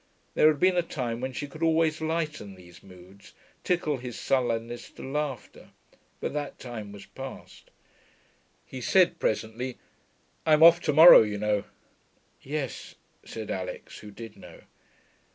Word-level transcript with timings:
There 0.33 0.47
had 0.47 0.59
been 0.59 0.77
a 0.77 0.81
time 0.81 1.21
when 1.21 1.31
she 1.31 1.45
could 1.47 1.61
always 1.61 2.01
lighten 2.01 2.55
these 2.55 2.81
moods, 2.81 3.33
tickle 3.63 3.97
his 3.97 4.17
sullenness 4.19 4.89
to 4.93 5.03
laughter; 5.03 5.69
but 6.19 6.33
that 6.33 6.57
time 6.57 6.91
was 6.91 7.05
past. 7.05 7.69
He 8.65 8.81
said 8.81 9.19
presently, 9.19 9.77
'I'm 10.43 10.63
off 10.63 10.81
to 10.85 10.91
morrow, 10.93 11.21
you 11.21 11.37
know.' 11.37 11.65
'Yes,' 12.41 12.95
said 13.23 13.51
Alix, 13.51 13.99
who 13.99 14.09
did 14.09 14.37
know. 14.37 14.61